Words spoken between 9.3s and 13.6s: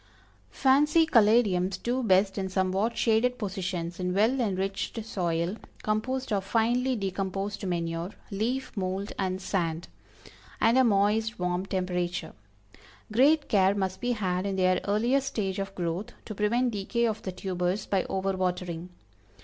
sand, and a moist, warm temperature. Great